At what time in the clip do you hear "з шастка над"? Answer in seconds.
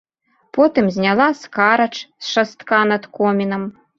1.99-3.03